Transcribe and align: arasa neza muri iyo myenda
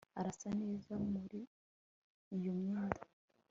arasa 0.19 0.49
neza 0.61 0.91
muri 1.11 1.39
iyo 2.37 2.51
myenda 2.61 3.03